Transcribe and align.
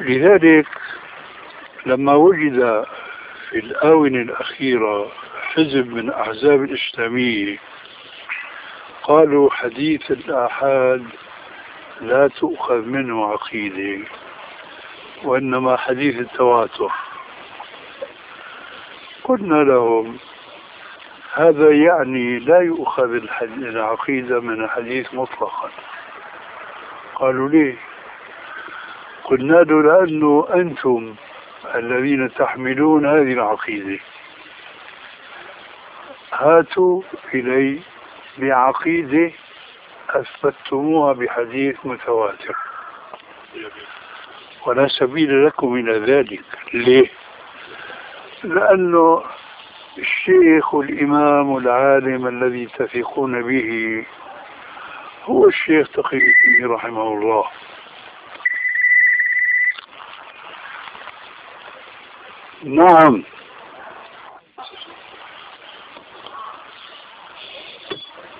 لذلك 0.00 0.66
لما 1.86 2.14
وجد 2.14 2.84
في 3.50 3.58
الآونة 3.58 4.22
الأخيرة 4.22 5.12
حزب 5.42 5.86
من 5.94 6.10
أحزاب 6.10 6.62
الإسلامية 6.62 7.58
قالوا 9.02 9.50
حديث 9.50 10.10
الآحاد 10.10 11.04
لا 12.00 12.28
تؤخذ 12.28 12.84
منه 12.84 13.26
عقيدة 13.26 14.04
وإنما 15.24 15.76
حديث 15.76 16.16
التواتر. 16.18 16.92
قلنا 19.24 19.54
لهم 19.54 20.18
هذا 21.34 21.70
يعني 21.70 22.38
لا 22.38 22.60
يؤخذ 22.60 23.10
العقيدة 23.42 24.40
من 24.40 24.64
الحديث 24.64 25.14
مطلقا. 25.14 25.70
قالوا 27.14 27.48
ليه؟ 27.48 27.87
قلنا 29.28 29.54
له 29.54 29.82
لأنه 29.82 30.48
أنتم 30.54 31.14
الذين 31.74 32.34
تحملون 32.34 33.06
هذه 33.06 33.32
العقيدة. 33.32 33.98
هاتوا 36.32 37.02
إلي 37.34 37.80
بعقيدة 38.38 39.32
أثبتموها 40.10 41.12
بحديث 41.12 41.76
متواتر. 41.84 42.56
ولا 44.66 44.88
سبيل 44.88 45.46
لكم 45.46 45.74
إلى 45.74 45.98
ذلك. 45.98 46.44
ليه؟ 46.74 47.10
لأنه 48.44 49.22
الشيخ 49.98 50.74
الإمام 50.74 51.56
العالم 51.56 52.26
الذي 52.26 52.66
تثقون 52.66 53.42
به 53.42 54.04
هو 55.24 55.48
الشيخ 55.48 55.88
تقي 55.88 56.20
رحمه 56.62 57.02
الله. 57.02 57.44
نعم. 62.62 63.24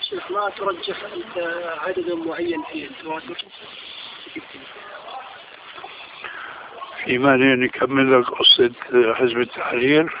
شيخ 0.00 0.30
ما 0.30 0.50
ترجح 0.50 0.96
انت 1.14 1.38
عدد 1.86 2.12
معين 2.12 2.62
في 2.62 2.84
التواتر 2.84 3.44
في 7.04 7.18
مانع 7.18 7.54
نكمل 7.54 8.20
لك 8.20 8.28
قصة 8.30 8.72
حزب 9.14 9.38
التحرير. 9.40 10.16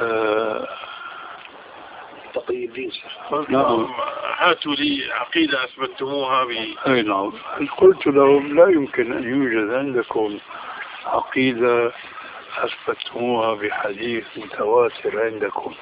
آه. 0.00 0.68
تقي 2.34 2.64
الدين 2.64 2.92
نعم. 3.48 3.88
هاتوا 4.40 4.74
لي 4.74 5.12
عقيدة 5.12 5.64
أثبتموها 5.64 6.44
ب 6.44 6.50
أي 6.86 7.02
نعم. 7.02 7.32
قلت 7.78 8.06
لهم 8.06 8.56
لا 8.56 8.68
يمكن 8.68 9.12
أن 9.12 9.22
يوجد 9.22 9.72
عندكم 9.72 10.38
عقيدة 11.06 11.92
أثبتموها 12.58 13.54
بحديث 13.54 14.24
متواتر 14.36 15.24
عندكم. 15.24 15.74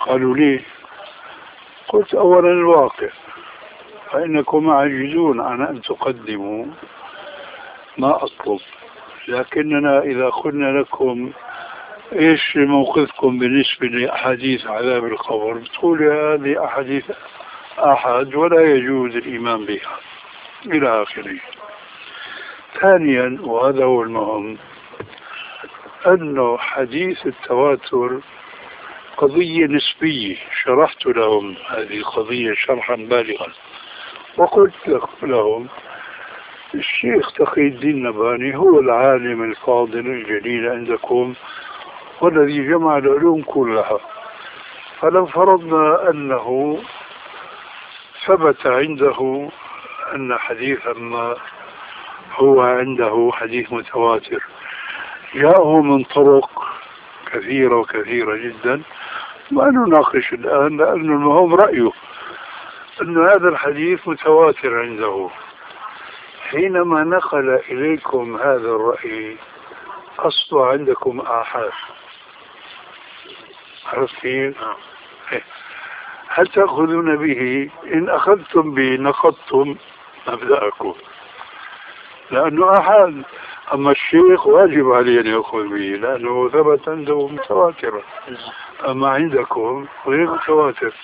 قالوا 0.00 0.36
لي 0.36 0.60
قلت 1.88 2.14
أولا 2.14 2.52
الواقع 2.52 3.08
فإنكم 4.10 4.70
عاجزون 4.70 5.40
عن 5.40 5.62
أن 5.62 5.82
تقدموا 5.82 6.66
ما 7.98 8.24
أطلب. 8.24 8.60
لكننا 9.28 10.02
إذا 10.02 10.28
قلنا 10.28 10.80
لكم 10.80 11.32
إيش 12.18 12.56
موقفكم 12.56 13.38
بالنسبة 13.38 13.86
لأحاديث 13.86 14.66
عذاب 14.66 15.04
القبر؟ 15.04 15.52
بتقول 15.54 16.02
هذه 16.02 16.64
أحاديث 16.64 17.10
أحد 17.78 18.34
ولا 18.34 18.74
يجوز 18.74 19.16
الإيمان 19.16 19.64
بها. 19.66 19.98
إلى 20.66 21.02
آخره. 21.02 21.38
ثانيا 22.80 23.38
وهذا 23.40 23.84
هو 23.84 24.02
المهم 24.02 24.58
أنه 26.06 26.58
حديث 26.58 27.26
التواتر 27.26 28.20
قضية 29.16 29.66
نسبية. 29.66 30.36
شرحت 30.64 31.06
لهم 31.06 31.54
هذه 31.70 31.96
القضية 31.96 32.54
شرحا 32.54 32.94
بالغا. 32.94 33.46
وقلت 34.36 35.00
لهم 35.22 35.68
الشيخ 36.74 37.32
تقي 37.32 37.62
الدين 37.62 37.90
النباني 37.90 38.56
هو 38.56 38.80
العالم 38.80 39.42
الفاضل 39.50 40.06
الجليل 40.06 40.68
عندكم. 40.68 41.34
والذي 42.22 42.68
جمع 42.68 42.98
العلوم 42.98 43.42
كلها. 43.42 43.98
فلو 45.00 45.26
فرضنا 45.26 46.10
أنه 46.10 46.78
ثبت 48.26 48.66
عنده 48.66 49.48
أن 50.14 50.38
حديثا 50.38 50.92
ما 50.92 51.34
هو 52.34 52.60
عنده 52.60 53.30
حديث 53.32 53.72
متواتر. 53.72 54.42
جاءه 55.34 55.80
من 55.82 56.04
طرق 56.04 56.50
كثيرة 57.32 57.76
وكثيرة 57.76 58.36
جدا 58.36 58.82
ما 59.50 59.70
نناقش 59.70 60.32
الآن 60.32 60.76
لأن 60.76 61.00
المهم 61.00 61.54
رأيه 61.54 61.90
أن 63.02 63.18
هذا 63.28 63.48
الحديث 63.48 64.08
متواتر 64.08 64.80
عنده. 64.80 65.28
حينما 66.50 67.04
نقل 67.04 67.60
إليكم 67.70 68.36
هذا 68.36 68.68
الرأي 68.68 69.36
أصل 70.18 70.58
عندكم 70.58 71.20
آحاد 71.20 71.72
عرفت 73.92 74.14
كيف؟ 74.20 74.56
هل 76.28 76.46
تأخذون 76.46 77.16
به؟ 77.16 77.70
إن 77.94 78.08
أخذتم 78.08 78.74
به 78.74 78.96
نقضتم. 78.96 79.76
مبدأكم 80.28 80.94
لأنه 82.30 82.78
أحد. 82.78 83.22
أما 83.74 83.90
الشيخ 83.90 84.46
واجب 84.46 84.90
عليه 84.90 85.20
أن 85.20 85.26
يأخذ 85.26 85.68
به 85.68 85.96
لأنه 86.02 86.48
ثبت 86.48 86.88
عنده 86.88 87.28
متواترا 87.28 88.02
أما 88.88 89.08
عندكم 89.08 89.86
غير 90.06 90.30
متواتر. 90.30 90.94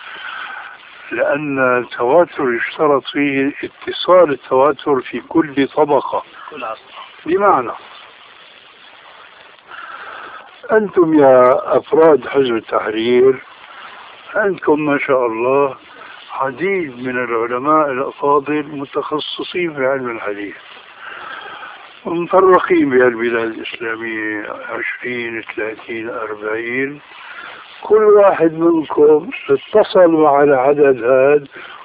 لأن 1.12 1.78
التواتر 1.78 2.52
يشترط 2.54 3.04
فيه 3.04 3.52
اتصال 3.64 4.30
التواتر 4.32 5.00
في 5.00 5.20
كل 5.20 5.68
طبقة. 5.68 6.22
بمعنى 7.26 7.72
أنتم 10.72 11.18
يا 11.18 11.50
أفراد 11.78 12.26
حزب 12.28 12.56
التحرير 12.56 13.42
أنتم 14.36 14.86
ما 14.86 14.98
شاء 14.98 15.26
الله 15.26 15.76
عديد 16.32 16.98
من 17.06 17.24
العلماء 17.24 17.90
الأفاضل 17.92 18.62
متخصصين 18.66 19.74
في 19.74 19.86
علم 19.86 20.10
الحديث 20.10 20.54
ومفرقين 22.04 22.90
بهالبلاد 22.90 23.48
الإسلامية 23.48 24.46
عشرين 24.68 25.42
ثلاثين 25.56 26.08
أربعين 26.10 27.00
كل 27.82 28.02
واحد 28.04 28.52
منكم 28.52 29.30
اتصل 29.50 30.24
على 30.24 30.56
عدد 30.56 31.04
هذا 31.04 31.44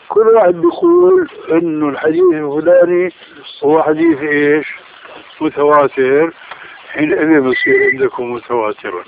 كل 0.10 0.28
واحد 0.28 0.54
بيقول 0.54 1.30
إنه 1.52 1.90
الحديث 1.90 2.24
الفلاني 2.34 3.10
هو 3.64 3.84
حديث 3.84 4.22
إيش؟ 4.22 4.68
متواتر 5.42 6.34
حينئذ 6.94 7.42
بصير 7.42 7.90
عندكم 7.92 8.34
متواترا 8.34 9.04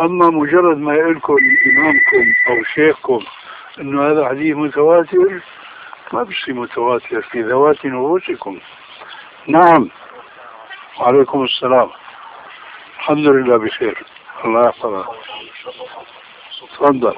أما 0.00 0.30
مجرد 0.30 0.78
ما 0.78 0.94
يقول 0.94 1.16
لكم 1.16 1.36
إمامكم 1.66 2.34
أو 2.48 2.64
شيخكم 2.74 3.24
إنه 3.80 4.06
هذا 4.06 4.28
حديث 4.28 4.56
متواتر 4.56 5.40
ما 6.12 6.22
بصير 6.22 6.54
متواتر 6.54 7.22
في 7.22 7.42
ذوات 7.42 7.86
نفوسكم. 7.86 8.60
نعم. 9.46 9.90
وعليكم 11.00 11.44
السلام. 11.44 11.90
الحمد 12.98 13.26
لله 13.26 13.56
بخير. 13.56 14.04
الله 14.44 14.68
يحفظك. 14.68 15.06
تفضل. 16.72 17.14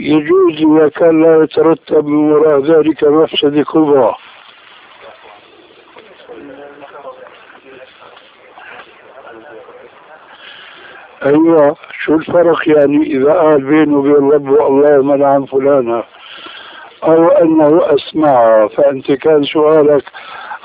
يجوز 0.00 0.56
إذا 0.56 0.88
كان 0.88 1.22
لا 1.22 1.44
يترتب 1.44 2.06
من 2.06 2.32
وراء 2.32 2.60
ذلك 2.60 3.04
مفسدة 3.04 3.64
كبرى. 3.64 4.14
أيوه 11.26 11.76
شو 12.04 12.14
الفرق 12.14 12.68
يعني 12.68 13.06
إذا 13.06 13.32
قال 13.32 13.64
بينه 13.64 13.98
وبين 13.98 14.30
ربه 14.30 14.66
اللهم 14.66 15.14
لعن 15.14 15.44
فلانا؟ 15.44 16.04
أو 17.04 17.28
أنه 17.28 17.94
اسمعها 17.94 18.68
فأنت 18.68 19.12
كان 19.12 19.44
سؤالك 19.44 20.04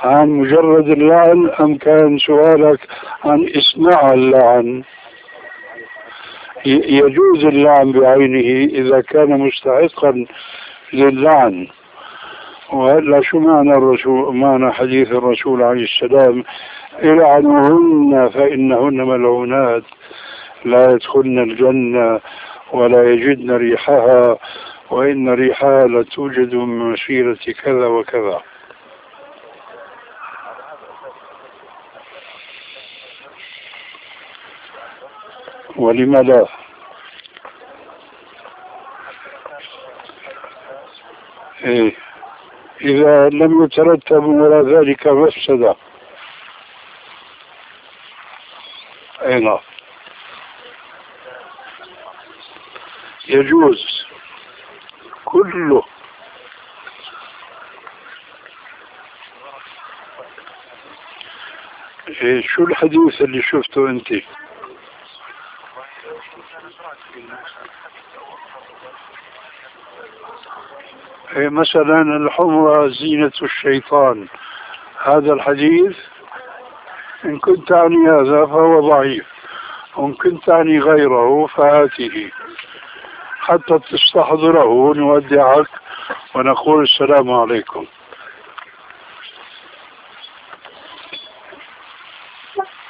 عن 0.04 0.30
مجرد 0.30 0.88
اللعن 0.88 1.50
أم 1.60 1.78
كان 1.78 2.18
سؤالك 2.18 2.80
عن 3.24 3.50
إسماع 3.56 4.14
اللعن؟ 4.14 4.84
يجوز 6.66 7.46
اللعن 7.46 7.92
بعينه 7.92 8.70
إذا 8.74 9.02
كان 9.02 9.40
مستحقا 9.40 10.26
للعن 10.94 11.68
وهلا 12.74 13.22
شو 13.22 13.40
معنى 13.40 13.72
الرسول 13.74 14.36
معنى 14.36 14.72
حديث 14.72 15.12
الرسول 15.12 15.64
عليه 15.64 15.84
السلام؟ 15.84 16.44
العنوهن 17.04 18.30
فإنهن 18.30 18.94
ملعونات 18.94 19.84
لا 20.66 20.92
يدخلن 20.92 21.40
الجنة 21.40 22.20
ولا 22.74 23.12
يجدن 23.12 23.52
ريحها 23.52 24.38
وإن 24.92 25.30
ريحها 25.30 25.88
لتوجد 25.88 26.56
من 26.56 26.92
مسيرة 26.92 27.38
كذا 27.64 27.86
وكذا. 27.86 28.40
ولم 35.80 36.16
لا 36.16 36.48
إيه. 41.64 41.96
إذا 42.82 43.30
لم 43.30 43.64
يترتب 43.64 44.24
ولا 44.24 44.80
ذلك 44.80 45.08
مفسدة. 45.08 45.76
أي 49.22 49.40
نعم. 49.40 49.60
يجوز. 53.28 54.06
كله. 55.26 55.84
إيه 62.22 62.42
شو 62.42 62.64
الحديث 62.64 63.22
اللي 63.22 63.42
شفته 63.42 63.90
أنت؟ 63.90 64.14
مثلا 71.36 72.02
الحمرة 72.02 72.88
زينة 72.88 73.32
الشيطان. 73.42 74.28
هذا 75.04 75.34
الحديث 75.34 75.98
إن 77.26 77.40
كنت 77.40 77.68
تعني 77.68 78.10
هذا 78.10 78.46
فهو 78.46 78.90
ضعيف. 78.90 79.26
وإن 79.96 80.14
كنت 80.14 80.46
تعني 80.46 80.80
غيره 80.80 81.46
فهاته 81.48 82.32
حتى 83.40 83.80
تستحضره 83.80 84.94
نودعك 84.96 85.68
ونقول 86.36 86.84
السلام 86.84 87.32
عليكم. 87.32 87.86
إيه 92.60 92.89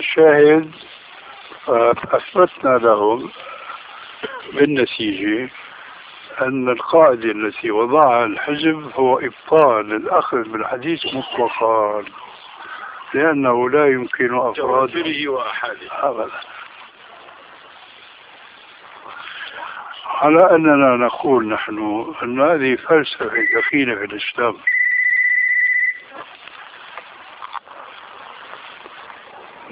شاهد 0.00 0.70
أثبتنا 2.12 2.78
لهم 2.78 3.30
بالنتيجة 4.52 5.50
أن 6.42 6.68
القاعدة 6.68 7.30
التي 7.30 7.70
وضعها 7.70 8.24
الحزب 8.24 8.90
هو 8.94 9.18
إبطال 9.18 9.92
الأخذ 9.92 10.42
بالحديث 10.42 11.00
مطلقا 11.14 12.04
لأنه 13.14 13.70
لا 13.70 13.86
يمكن 13.86 14.38
أفراد 14.38 14.90
أبدا. 15.90 16.40
على 20.06 20.50
أننا 20.50 21.06
نقول 21.06 21.48
نحن 21.48 22.06
أن 22.22 22.40
هذه 22.40 22.76
فلسفة 22.76 23.30
دخيلة 23.56 23.94
في 23.94 24.04
الإسلام. 24.04 24.56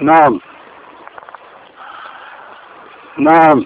نعم 0.01 0.39
نعم 3.19 3.65